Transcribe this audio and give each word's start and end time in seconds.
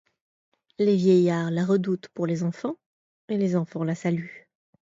Les 0.79 0.95
vieillards 0.95 1.51
la 1.51 1.63
redoutent 1.63 2.07
pour 2.15 2.25
les 2.25 2.41
enfants, 2.41 2.75
et 3.29 3.37
les 3.37 3.55
enfants 3.55 3.83
la 3.83 3.93
saluent. 3.93 4.49